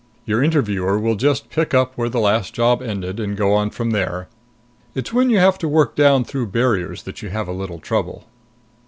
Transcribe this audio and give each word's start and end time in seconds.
Your 0.25 0.41
interviewer 0.41 0.97
will 0.97 1.13
just 1.13 1.51
pick 1.51 1.75
up 1.75 1.95
where 1.95 2.09
the 2.09 2.19
last 2.19 2.55
job 2.55 2.81
ended 2.81 3.19
and 3.19 3.37
go 3.37 3.53
on 3.53 3.69
from 3.69 3.91
there. 3.91 4.27
It's 4.95 5.13
when 5.13 5.29
you 5.29 5.37
have 5.37 5.59
to 5.59 5.67
work 5.67 5.95
down 5.95 6.23
through 6.23 6.47
barriers 6.47 7.03
that 7.03 7.21
you 7.21 7.29
have 7.29 7.47
a 7.47 7.51
little 7.53 7.77
trouble." 7.77 8.25